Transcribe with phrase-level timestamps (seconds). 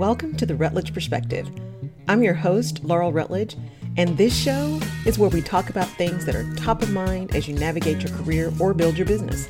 [0.00, 1.46] Welcome to the Rutledge Perspective.
[2.08, 3.58] I'm your host, Laurel Rutledge,
[3.98, 7.46] and this show is where we talk about things that are top of mind as
[7.46, 9.46] you navigate your career or build your business.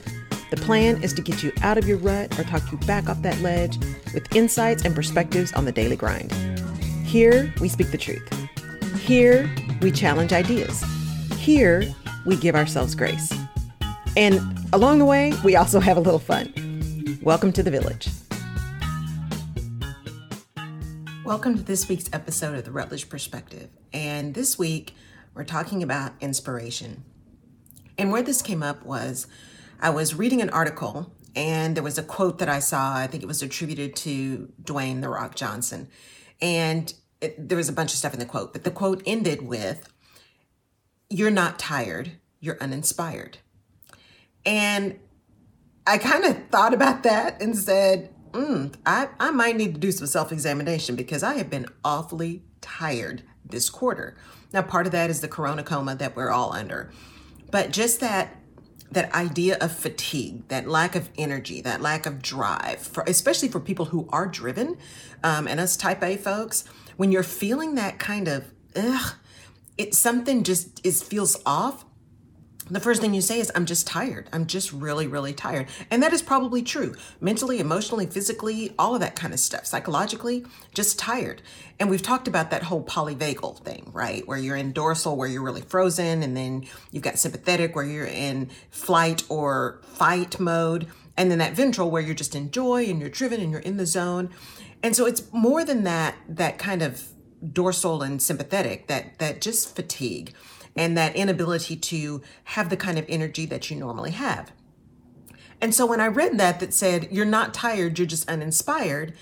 [0.51, 3.23] The plan is to get you out of your rut or talk you back off
[3.23, 3.79] that ledge
[4.13, 6.33] with insights and perspectives on the daily grind.
[7.05, 8.29] Here, we speak the truth.
[8.99, 9.49] Here,
[9.81, 10.83] we challenge ideas.
[11.37, 11.85] Here,
[12.27, 13.33] we give ourselves grace.
[14.17, 14.41] And
[14.73, 16.53] along the way, we also have a little fun.
[17.23, 18.09] Welcome to the village.
[21.31, 23.69] Welcome to this week's episode of the Rutledge Perspective.
[23.93, 24.97] And this week,
[25.33, 27.05] we're talking about inspiration.
[27.97, 29.29] And where this came up was
[29.79, 32.97] I was reading an article and there was a quote that I saw.
[32.97, 35.87] I think it was attributed to Dwayne The Rock Johnson.
[36.43, 39.43] And it, there was a bunch of stuff in the quote, but the quote ended
[39.43, 39.89] with,
[41.09, 42.11] You're not tired,
[42.41, 43.39] you're uninspired.
[44.45, 44.99] And
[45.87, 49.93] I kind of thought about that and said, mm, I, I might need to do
[49.93, 54.17] some self examination because I have been awfully tired this quarter.
[54.53, 56.91] Now, part of that is the corona coma that we're all under,
[57.51, 58.37] but just that
[58.93, 63.61] that idea of fatigue, that lack of energy, that lack of drive, for, especially for
[63.61, 64.77] people who are driven,
[65.23, 66.65] um, and us type A folks,
[66.97, 69.15] when you're feeling that kind of, ugh,
[69.79, 71.85] it something just is feels off
[72.71, 74.29] the first thing you say is, I'm just tired.
[74.33, 75.67] I'm just really, really tired.
[75.91, 76.95] And that is probably true.
[77.21, 79.67] Mentally, emotionally, physically, all of that kind of stuff.
[79.67, 81.43] Psychologically, just tired.
[81.79, 84.27] And we've talked about that whole polyvagal thing, right?
[84.27, 88.07] Where you're in dorsal, where you're really frozen, and then you've got sympathetic, where you're
[88.07, 90.87] in flight or fight mode.
[91.17, 93.77] And then that ventral, where you're just in joy and you're driven and you're in
[93.77, 94.31] the zone.
[94.83, 97.09] And so it's more than that, that kind of
[97.53, 100.35] dorsal and sympathetic, that, that just fatigue
[100.77, 104.53] and that inability to have the kind of energy that you normally have.
[105.61, 109.15] And so when I read that, that said, you're not tired, you're just uninspired,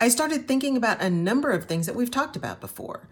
[0.00, 3.08] I started thinking about a number of things that we've talked about before.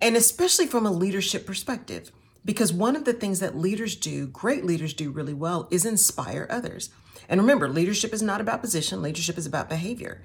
[0.00, 2.10] And especially from a leadership perspective,
[2.44, 6.46] because one of the things that leaders do, great leaders do really well, is inspire
[6.48, 6.90] others.
[7.28, 10.22] And remember, leadership is not about position, leadership is about behavior.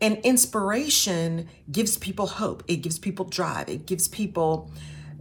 [0.00, 4.70] And inspiration gives people hope, it gives people drive, it gives people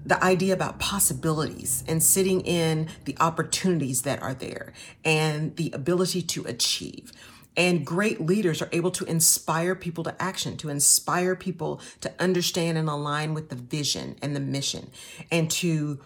[0.07, 4.71] the idea about possibilities and sitting in the opportunities that are there
[5.03, 7.11] and the ability to achieve.
[7.57, 12.77] And great leaders are able to inspire people to action, to inspire people to understand
[12.77, 14.91] and align with the vision and the mission,
[15.29, 15.99] and to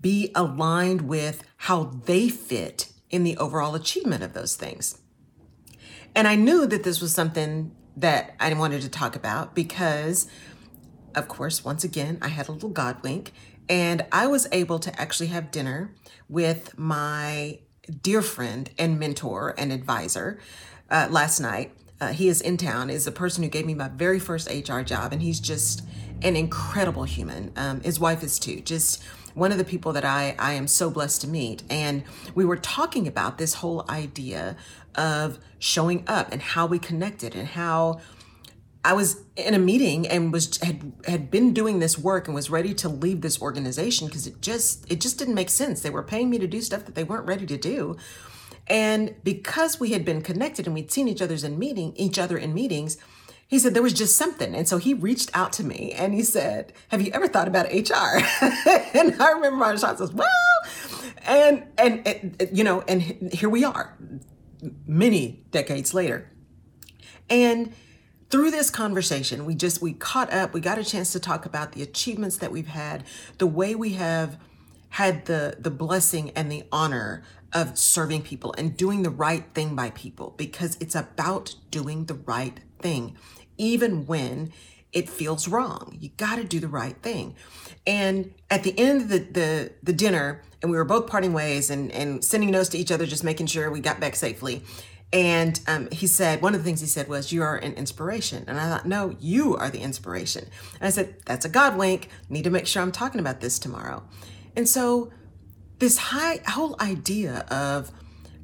[0.00, 5.00] be aligned with how they fit in the overall achievement of those things.
[6.14, 10.28] And I knew that this was something that I wanted to talk about because
[11.18, 13.32] of course, once again, I had a little God wink,
[13.68, 15.94] and I was able to actually have dinner
[16.28, 17.58] with my
[18.02, 20.38] dear friend and mentor and advisor
[20.90, 21.72] uh, last night.
[22.00, 24.80] Uh, he is in town, is the person who gave me my very first HR
[24.80, 25.82] job, and he's just
[26.22, 27.52] an incredible human.
[27.56, 29.02] Um, his wife is too, just
[29.34, 31.62] one of the people that I, I am so blessed to meet.
[31.70, 32.02] And
[32.34, 34.56] we were talking about this whole idea
[34.94, 38.00] of showing up and how we connected and how
[38.84, 42.48] I was in a meeting and was had had been doing this work and was
[42.48, 45.80] ready to leave this organization because it just it just didn't make sense.
[45.80, 47.96] They were paying me to do stuff that they weren't ready to do.
[48.68, 52.36] And because we had been connected and we'd seen each other's in meeting each other
[52.36, 52.98] in meetings,
[53.46, 54.54] he said there was just something.
[54.54, 57.66] And so he reached out to me and he said, Have you ever thought about
[57.72, 58.20] HR?
[58.94, 60.28] and I remember my response was, Well,
[61.26, 63.02] and and, and you know, and
[63.32, 63.96] here we are,
[64.86, 66.30] many decades later.
[67.30, 67.74] And
[68.30, 71.72] through this conversation we just we caught up we got a chance to talk about
[71.72, 73.04] the achievements that we've had
[73.38, 74.38] the way we have
[74.90, 77.22] had the the blessing and the honor
[77.52, 82.14] of serving people and doing the right thing by people because it's about doing the
[82.14, 83.16] right thing
[83.56, 84.52] even when
[84.92, 85.96] it feels wrong.
[86.00, 87.34] You got to do the right thing.
[87.86, 91.70] And at the end of the, the the dinner and we were both parting ways
[91.70, 94.62] and and sending notes to each other just making sure we got back safely
[95.12, 98.44] and um, he said, one of the things he said was, You are an inspiration.
[98.46, 100.44] And I thought, No, you are the inspiration.
[100.80, 102.08] And I said, That's a God wink.
[102.28, 104.02] Need to make sure I'm talking about this tomorrow.
[104.54, 105.10] And so,
[105.78, 107.90] this high, whole idea of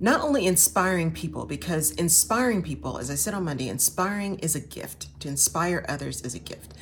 [0.01, 4.61] not only inspiring people, because inspiring people, as I said on Monday, inspiring is a
[4.61, 5.09] gift.
[5.21, 6.75] To inspire others is a gift.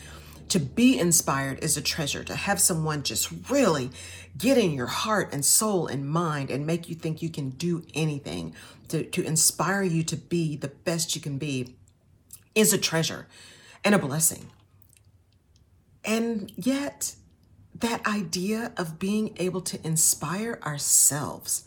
[0.52, 2.22] To be inspired is a treasure.
[2.24, 3.90] To have someone just really
[4.36, 7.86] get in your heart and soul and mind and make you think you can do
[7.94, 8.54] anything,
[8.88, 11.76] to, to inspire you to be the best you can be,
[12.54, 13.28] is a treasure
[13.82, 14.50] and a blessing.
[16.04, 17.14] And yet,
[17.74, 21.64] that idea of being able to inspire ourselves,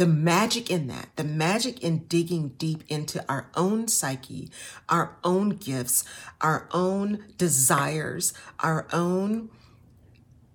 [0.00, 4.48] the magic in that, the magic in digging deep into our own psyche,
[4.88, 6.04] our own gifts,
[6.40, 9.50] our own desires, our own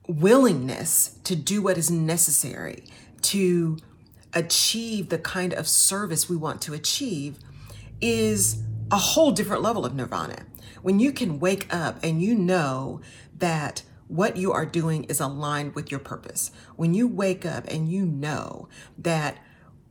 [0.08, 2.86] willingness to do what is necessary
[3.22, 3.78] to
[4.34, 7.38] achieve the kind of service we want to achieve
[8.02, 10.44] is a whole different level of nirvana.
[10.82, 13.00] When you can wake up and you know
[13.38, 16.52] that what you are doing is aligned with your purpose.
[16.76, 18.68] When you wake up and you know
[18.98, 19.38] that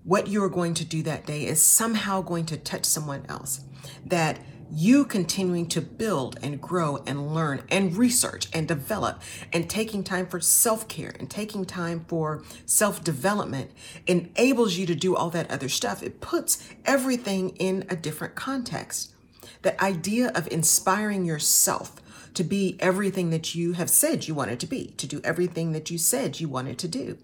[0.05, 3.65] what you are going to do that day is somehow going to touch someone else,
[4.05, 4.39] that
[4.71, 9.21] you continuing to build and grow and learn and research and develop
[9.53, 13.71] and taking time for self care and taking time for self development
[14.07, 16.03] enables you to do all that other stuff.
[16.03, 19.13] It puts everything in a different context.
[19.63, 22.01] The idea of inspiring yourself
[22.35, 25.91] to be everything that you have said you wanted to be, to do everything that
[25.91, 27.19] you said you wanted to do.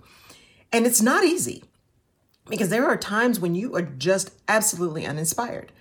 [0.72, 1.64] And it's not easy
[2.48, 5.72] because there are times when you are just absolutely uninspired.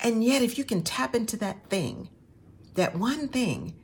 [0.00, 2.08] And yet, if you can tap into that thing,
[2.74, 3.74] that one thing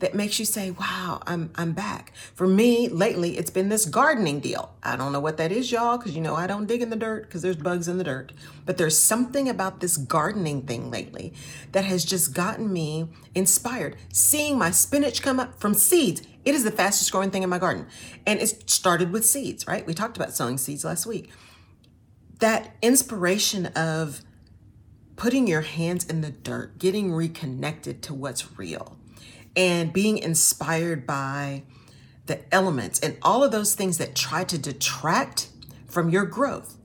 [0.00, 2.12] that makes you say, wow, I'm, I'm back.
[2.34, 4.74] For me, lately, it's been this gardening deal.
[4.82, 6.96] I don't know what that is, y'all, because you know I don't dig in the
[6.96, 8.32] dirt because there's bugs in the dirt.
[8.64, 11.34] But there's something about this gardening thing lately
[11.72, 13.96] that has just gotten me inspired.
[14.12, 17.58] Seeing my spinach come up from seeds, it is the fastest growing thing in my
[17.58, 17.86] garden.
[18.24, 19.86] And it started with seeds, right?
[19.86, 21.30] We talked about sowing seeds last week.
[22.38, 24.20] That inspiration of
[25.16, 28.96] putting your hands in the dirt, getting reconnected to what's real
[29.56, 31.62] and being inspired by
[32.26, 35.48] the elements and all of those things that try to detract
[35.86, 36.76] from your growth.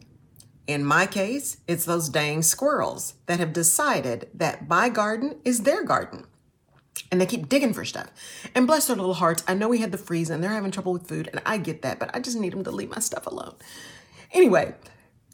[0.65, 5.83] In my case, it's those dang squirrels that have decided that my garden is their
[5.83, 6.25] garden.
[7.11, 8.09] And they keep digging for stuff.
[8.55, 10.93] And bless their little hearts, I know we had the freeze and they're having trouble
[10.93, 13.27] with food, and I get that, but I just need them to leave my stuff
[13.27, 13.55] alone.
[14.31, 14.73] Anyway,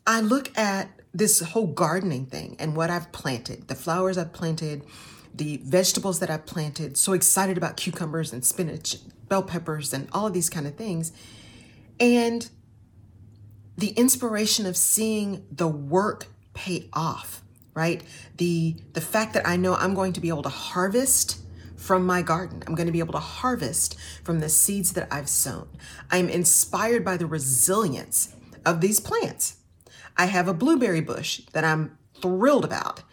[0.08, 4.84] I look at this whole gardening thing and what I've planted, the flowers I've planted,
[5.34, 8.98] the vegetables that I planted, so excited about cucumbers and spinach,
[9.28, 11.12] bell peppers, and all of these kind of things.
[12.00, 12.50] And
[13.78, 17.42] the inspiration of seeing the work pay off,
[17.74, 18.04] right?
[18.38, 21.40] The the fact that I know I'm going to be able to harvest
[21.78, 22.62] from my garden.
[22.68, 25.70] I'm going to be able to harvest from the seeds that I've sown.
[26.12, 28.36] I'm inspired by the resilience
[28.66, 29.58] of these plants.
[30.18, 33.04] I have a blueberry bush that I'm thrilled about.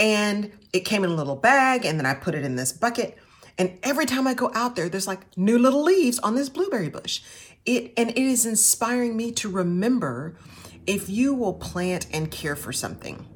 [0.00, 3.18] And it came in a little bag, and then I put it in this bucket.
[3.58, 6.88] And every time I go out there, there's like new little leaves on this blueberry
[6.88, 7.20] bush.
[7.66, 10.36] It and it is inspiring me to remember
[10.86, 13.26] if you will plant and care for something,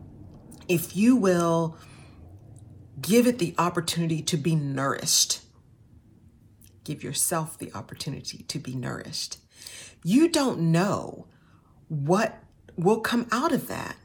[0.67, 1.77] if you will
[3.01, 5.43] give it the opportunity to be nourished,
[6.85, 9.39] give yourself the opportunity to be nourished.
[10.03, 11.27] You don't know
[11.89, 12.43] what
[12.77, 13.97] will come out of that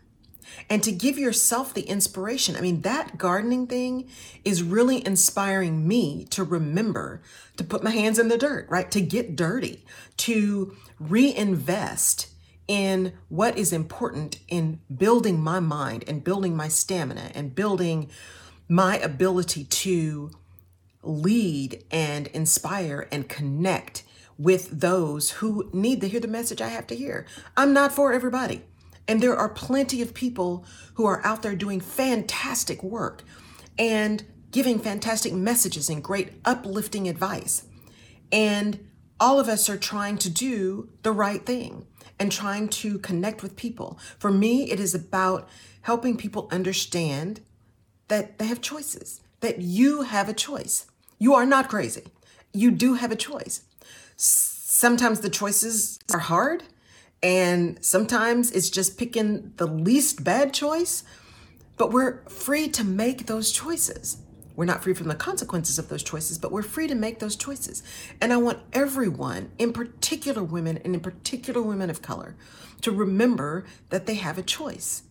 [0.70, 2.56] and to give yourself the inspiration.
[2.56, 4.10] I mean, that gardening thing
[4.44, 7.22] is really inspiring me to remember
[7.58, 8.90] to put my hands in the dirt, right?
[8.92, 9.86] To get dirty,
[10.18, 12.28] to reinvest
[12.68, 18.10] in what is important in building my mind and building my stamina and building
[18.68, 20.30] my ability to
[21.02, 24.04] lead and inspire and connect
[24.38, 27.26] with those who need to hear the message I have to hear.
[27.58, 28.64] I'm not for everybody.
[29.10, 30.64] And there are plenty of people
[30.94, 33.24] who are out there doing fantastic work
[33.76, 37.64] and giving fantastic messages and great uplifting advice.
[38.32, 38.88] And
[39.20, 41.88] all of us are trying to do the right thing
[42.20, 43.98] and trying to connect with people.
[44.20, 45.50] For me, it is about
[45.82, 47.42] helping people understand
[48.10, 50.86] that they have choices, that you have a choice.
[51.18, 52.04] You are not crazy.
[52.54, 53.64] You do have a choice.
[54.18, 56.64] Sometimes the choices are hard
[57.22, 61.04] and sometimes it's just picking the least bad choice,
[61.78, 64.18] but we're free to make those choices.
[64.56, 67.38] We're not free from the consequences of those choices, but we're free to make those
[67.38, 67.82] choices.
[68.20, 72.36] And I want everyone, in particular women and in particular women of color,
[72.82, 75.04] to remember that they have a choice.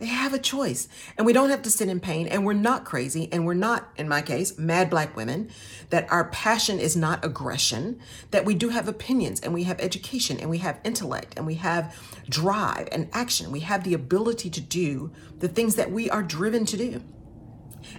[0.00, 0.88] They have a choice.
[1.16, 2.26] And we don't have to sit in pain.
[2.26, 3.28] And we're not crazy.
[3.30, 5.50] And we're not, in my case, mad black women.
[5.90, 8.00] That our passion is not aggression.
[8.32, 11.54] That we do have opinions and we have education and we have intellect and we
[11.54, 11.96] have
[12.28, 13.52] drive and action.
[13.52, 17.00] We have the ability to do the things that we are driven to do.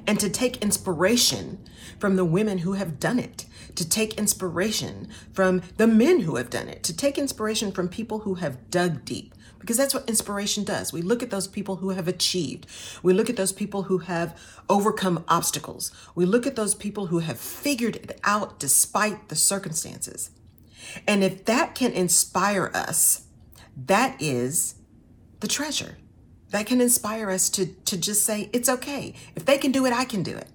[0.07, 1.59] And to take inspiration
[1.99, 6.49] from the women who have done it, to take inspiration from the men who have
[6.49, 9.33] done it, to take inspiration from people who have dug deep,
[9.65, 10.93] because that's what inspiration does.
[10.93, 12.67] We look at those people who have achieved.
[13.01, 15.91] We look at those people who have overcome obstacles.
[16.13, 20.29] We look at those people who have figured it out despite the circumstances.
[21.07, 23.24] And if that can inspire us,
[23.75, 24.75] that is
[25.39, 25.98] the treasure
[26.51, 29.13] that can inspire us to, to just say, it's okay.
[29.36, 30.48] If they can do it, I can do it.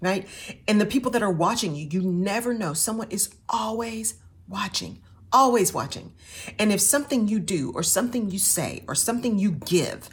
[0.00, 0.28] Right?
[0.66, 2.72] And the people that are watching you, you never know.
[2.74, 5.00] Someone is always watching,
[5.32, 6.12] always watching.
[6.58, 10.08] And if something you do, or something you say, or something you give,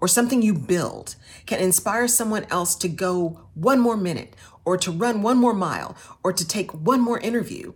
[0.00, 4.34] or something you build can inspire someone else to go one more minute,
[4.64, 7.72] or to run one more mile, or to take one more interview,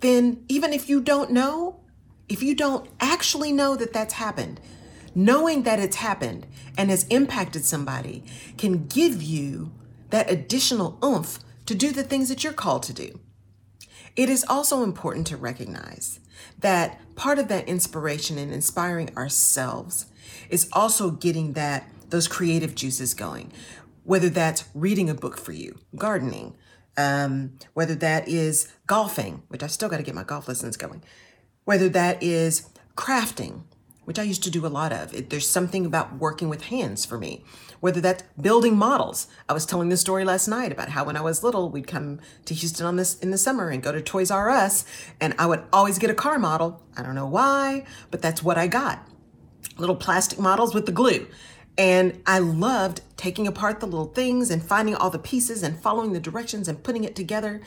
[0.00, 1.80] then even if you don't know,
[2.28, 4.60] if you don't actually know that that's happened,
[5.14, 8.22] knowing that it's happened and has impacted somebody
[8.58, 9.72] can give you
[10.10, 13.18] that additional oomph to do the things that you're called to do.
[14.14, 16.20] It is also important to recognize
[16.58, 20.06] that part of that inspiration and inspiring ourselves
[20.50, 23.52] is also getting that those creative juices going,
[24.04, 26.56] whether that's reading a book for you, gardening,
[26.96, 31.02] um, whether that is golfing, which I still got to get my golf lessons going,
[31.64, 33.62] whether that is crafting,
[34.06, 35.12] which I used to do a lot of.
[35.12, 37.44] It, there's something about working with hands for me,
[37.80, 39.26] whether that's building models.
[39.48, 42.20] I was telling this story last night about how when I was little, we'd come
[42.46, 44.86] to Houston on this in the summer and go to Toys R Us,
[45.20, 46.80] and I would always get a car model.
[46.96, 49.06] I don't know why, but that's what I got.
[49.76, 51.26] Little plastic models with the glue.
[51.78, 56.12] And I loved taking apart the little things and finding all the pieces and following
[56.12, 57.60] the directions and putting it together.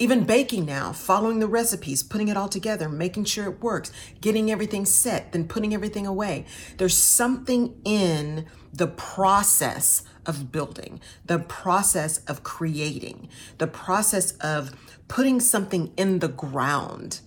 [0.00, 3.92] Even baking now, following the recipes, putting it all together, making sure it works,
[4.22, 6.46] getting everything set, then putting everything away.
[6.78, 13.28] There's something in the process of building, the process of creating,
[13.58, 14.74] the process of
[15.06, 17.20] putting something in the ground,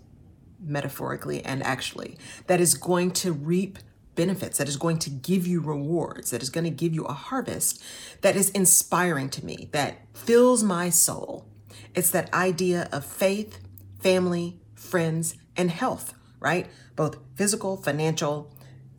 [0.59, 3.77] metaphorically and actually, that is going to reap
[4.15, 7.13] benefits, that is going to give you rewards, that is going to give you a
[7.13, 7.83] harvest
[8.21, 11.45] that is inspiring to me, that fills my soul.
[11.95, 13.59] It's that idea of faith,
[13.99, 16.67] family, friends, and health, right?
[16.95, 18.51] Both physical, financial,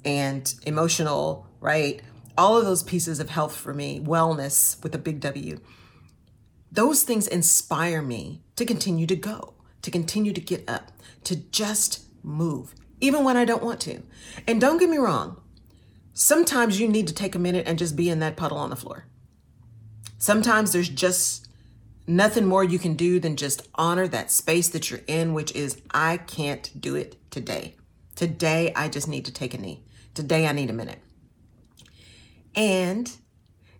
[0.04, 2.00] and emotional, right?
[2.36, 5.60] All of those pieces of health for me, wellness with a big W.
[6.70, 10.90] Those things inspire me to continue to go, to continue to get up,
[11.24, 14.02] to just move, even when I don't want to.
[14.46, 15.40] And don't get me wrong,
[16.12, 18.76] sometimes you need to take a minute and just be in that puddle on the
[18.76, 19.06] floor.
[20.18, 21.43] Sometimes there's just
[22.06, 25.80] nothing more you can do than just honor that space that you're in, which is,
[25.92, 27.76] I can't do it today.
[28.14, 29.84] Today, I just need to take a knee.
[30.14, 31.00] Today, I need a minute.
[32.54, 33.10] And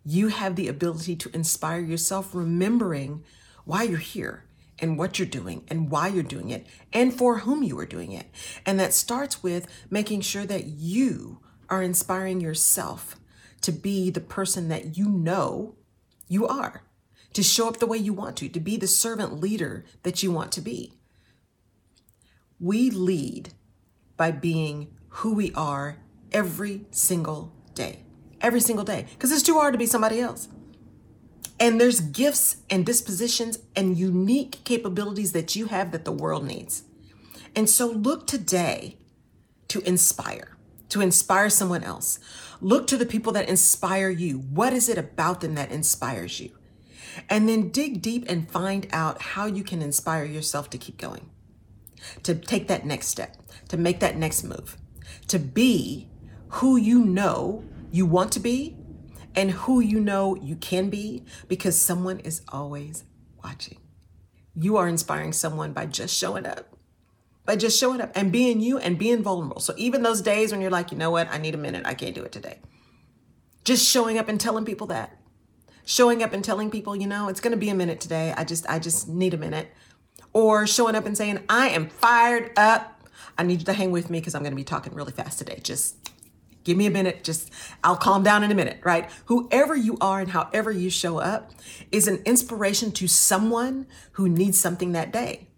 [0.04, 3.25] you have the ability to inspire yourself, remembering
[3.64, 4.45] why you're here
[4.78, 8.12] and what you're doing and why you're doing it and for whom you are doing
[8.12, 8.26] it.
[8.66, 11.40] And that starts with making sure that you
[11.71, 13.16] are inspiring yourself
[13.62, 15.76] to be the person that you know
[16.28, 16.83] you are,
[17.35, 20.31] to show up the way you want to, to be the servant leader that you
[20.31, 20.95] want to be.
[22.59, 23.53] We lead
[24.17, 25.99] by being who we are
[26.33, 28.05] every single day.
[28.41, 29.07] Every single day.
[29.11, 30.49] Because it's too hard to be somebody else.
[31.59, 36.85] And there's gifts and dispositions and unique capabilities that you have that the world needs.
[37.55, 38.97] And so look today
[39.69, 40.57] to inspire,
[40.88, 42.19] to inspire someone else.
[42.61, 44.38] Look to the people that inspire you.
[44.38, 46.50] What is it about them that inspires you?
[47.28, 51.30] And then dig deep and find out how you can inspire yourself to keep going,
[52.23, 53.37] to take that next step,
[53.68, 54.76] to make that next move,
[55.28, 56.09] to be
[56.49, 58.76] who you know you want to be
[59.35, 63.04] and who you know you can be because someone is always
[63.42, 63.78] watching.
[64.54, 66.76] You are inspiring someone by just showing up,
[67.44, 69.61] by just showing up and being you and being vulnerable.
[69.61, 71.94] So even those days when you're like, you know what, I need a minute, I
[71.94, 72.61] can't do it today.
[73.64, 75.18] Just showing up and telling people that.
[75.85, 78.33] Showing up and telling people, you know, it's going to be a minute today.
[78.37, 79.69] I just I just need a minute.
[80.33, 83.09] Or showing up and saying, I am fired up.
[83.38, 85.38] I need you to hang with me because I'm going to be talking really fast
[85.38, 85.61] today.
[85.62, 85.97] Just
[86.64, 87.50] Give me a minute, just
[87.85, 89.11] I'll calm down in a minute, right?
[89.26, 91.53] Whoever you are and however you show up
[91.93, 95.49] is an inspiration to someone who needs something that day.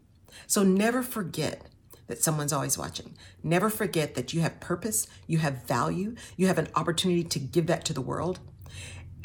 [0.48, 1.62] So never forget
[2.08, 3.14] that someone's always watching.
[3.42, 7.68] Never forget that you have purpose, you have value, you have an opportunity to give
[7.68, 8.40] that to the world,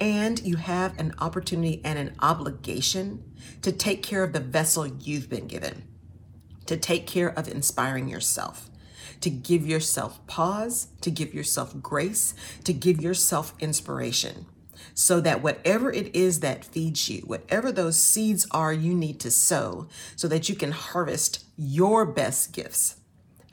[0.02, 3.24] and you have an opportunity and an obligation
[3.62, 5.84] to take care of the vessel you've been given,
[6.66, 8.70] to take care of inspiring yourself
[9.22, 14.48] to give yourself pause, to give yourself grace, to give yourself inspiration.
[14.94, 19.32] So that whatever it is that feeds you, whatever those seeds are you need to
[19.32, 22.98] sow, so that you can harvest your best gifts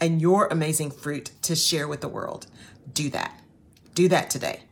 [0.00, 2.47] and your amazing fruit to share with the world.
[2.93, 3.40] Do that.
[3.95, 4.62] Do that today.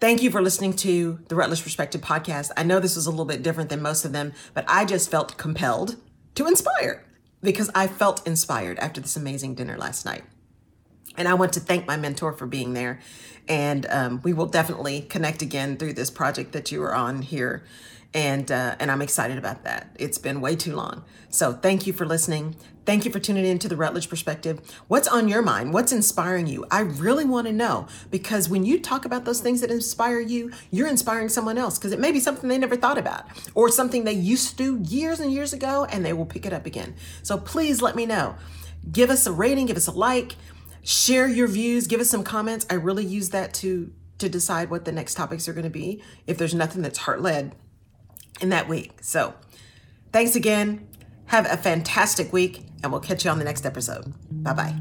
[0.00, 2.52] Thank you for listening to the Rutledge Perspective podcast.
[2.56, 5.10] I know this was a little bit different than most of them, but I just
[5.10, 5.96] felt compelled
[6.36, 7.04] to inspire
[7.42, 10.24] because I felt inspired after this amazing dinner last night.
[11.16, 13.00] And I want to thank my mentor for being there.
[13.48, 17.64] And um, we will definitely connect again through this project that you are on here.
[18.12, 19.94] And, uh, and I'm excited about that.
[19.98, 21.04] It's been way too long.
[21.28, 22.56] So thank you for listening.
[22.84, 24.60] Thank you for tuning in to the Rutledge Perspective.
[24.88, 25.72] What's on your mind?
[25.72, 26.66] What's inspiring you?
[26.72, 30.50] I really want to know because when you talk about those things that inspire you,
[30.72, 34.02] you're inspiring someone else because it may be something they never thought about or something
[34.02, 36.96] they used to do years and years ago and they will pick it up again.
[37.22, 38.34] So please let me know.
[38.90, 40.34] Give us a rating, give us a like,
[40.82, 42.66] share your views, give us some comments.
[42.70, 46.02] I really use that to to decide what the next topics are going to be
[46.26, 47.54] if there's nothing that's heart led
[48.42, 48.92] in that week.
[49.00, 49.34] So,
[50.12, 50.86] thanks again.
[51.26, 54.12] Have a fantastic week, and we'll catch you on the next episode.
[54.30, 54.74] Bye bye.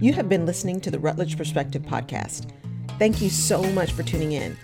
[0.00, 2.52] You have been listening to the Rutledge Perspective podcast.
[2.98, 4.56] Thank you so much for tuning in.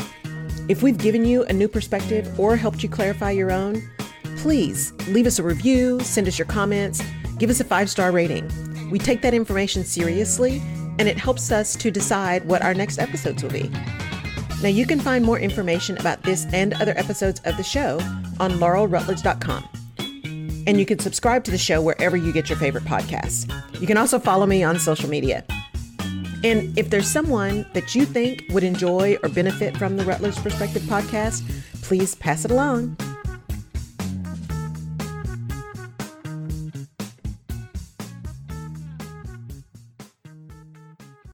[0.69, 3.83] If we've given you a new perspective or helped you clarify your own,
[4.37, 7.03] please leave us a review, send us your comments,
[7.39, 8.51] give us a five star rating.
[8.91, 10.63] We take that information seriously,
[10.99, 13.71] and it helps us to decide what our next episodes will be.
[14.63, 17.99] Now, you can find more information about this and other episodes of the show
[18.41, 19.69] on laurelrutledge.com.
[20.67, 23.51] And you can subscribe to the show wherever you get your favorite podcasts.
[23.81, 25.45] You can also follow me on social media.
[26.45, 30.83] And if there's someone that you think would enjoy or benefit from the Rutledge Perspective
[30.83, 31.43] podcast,
[31.83, 32.97] please pass it along.